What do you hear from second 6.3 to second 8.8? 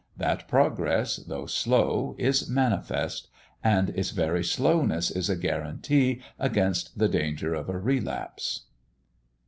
against the danger of a relapse.